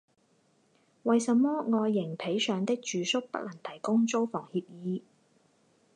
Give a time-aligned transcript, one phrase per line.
[1.03, 5.03] 为什么爱迎彼上的住宿不能提供租房协议？